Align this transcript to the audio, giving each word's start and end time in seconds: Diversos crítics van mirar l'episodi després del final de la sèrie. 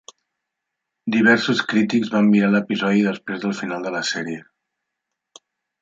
Diversos 1.15 1.61
crítics 1.73 2.11
van 2.15 2.31
mirar 2.31 2.51
l'episodi 2.55 3.07
després 3.11 3.45
del 3.47 3.57
final 3.61 3.87
de 3.89 3.93
la 3.99 4.05
sèrie. 4.15 4.43